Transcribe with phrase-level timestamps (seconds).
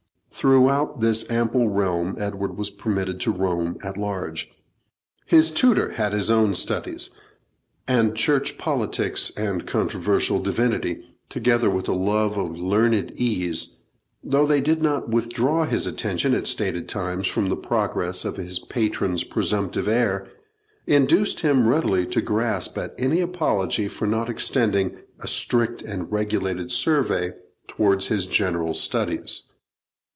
[0.33, 4.49] Throughout this ample realm Edward was permitted to roam at large.
[5.27, 7.11] His tutor had his own studies;
[7.87, 13.77] and church politics and controversial divinity, together with a love of learned ease,
[14.23, 18.57] though they did not withdraw his attention at stated times from the progress of his
[18.57, 20.27] patron's presumptive heir,
[20.87, 26.71] induced him readily to grasp at any apology for not extending a strict and regulated
[26.71, 27.31] survey
[27.67, 29.43] towards his general studies.